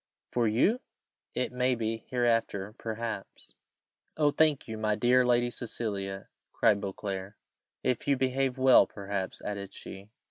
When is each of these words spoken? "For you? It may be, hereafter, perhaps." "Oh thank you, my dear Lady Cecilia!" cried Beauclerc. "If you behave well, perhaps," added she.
"For 0.29 0.47
you? 0.47 0.79
It 1.35 1.51
may 1.51 1.75
be, 1.75 2.05
hereafter, 2.09 2.73
perhaps." 2.79 3.53
"Oh 4.17 4.31
thank 4.31 4.67
you, 4.67 4.75
my 4.79 4.95
dear 4.95 5.23
Lady 5.23 5.51
Cecilia!" 5.51 6.27
cried 6.53 6.81
Beauclerc. 6.81 7.35
"If 7.83 8.07
you 8.07 8.17
behave 8.17 8.57
well, 8.57 8.87
perhaps," 8.87 9.43
added 9.43 9.75
she. 9.75 10.09